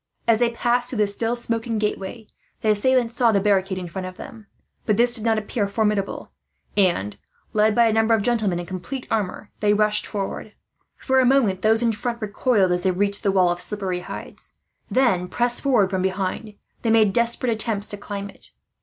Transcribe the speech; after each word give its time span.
As 0.27 0.39
they 0.39 0.49
passed 0.49 0.89
through 0.89 0.97
the 0.97 1.05
still 1.05 1.35
smoking 1.35 1.77
gateway 1.77 2.25
the 2.61 2.71
assailants 2.71 3.13
saw 3.15 3.31
the 3.31 3.39
barricade 3.39 3.77
in 3.77 3.87
front 3.87 4.07
of 4.07 4.17
them, 4.17 4.47
but 4.87 4.97
this 4.97 5.13
did 5.15 5.23
not 5.23 5.37
appear 5.37 5.67
formidable 5.67 6.31
and, 6.75 7.19
led 7.53 7.75
by 7.75 7.85
a 7.85 7.93
number 7.93 8.15
of 8.15 8.23
gentlemen 8.23 8.59
in 8.59 8.65
complete 8.65 9.05
armour, 9.11 9.51
they 9.59 9.75
rushed 9.75 10.07
forward. 10.07 10.53
For 10.97 11.19
a 11.19 11.23
moment 11.25 11.61
those 11.61 11.83
in 11.83 11.91
front 11.93 12.19
recoiled, 12.19 12.71
as 12.71 12.81
they 12.81 12.89
reached 12.89 13.21
the 13.21 13.31
wall 13.31 13.49
of 13.51 13.61
slippery 13.61 13.99
hides; 13.99 14.55
then, 14.89 15.27
pressed 15.27 15.61
forward 15.61 15.91
from 15.91 16.01
behind, 16.01 16.55
they 16.81 16.89
made 16.89 17.13
desperate 17.13 17.51
attempts 17.51 17.85
to 17.89 17.95
climb 17.97 18.27
it. 18.31 18.49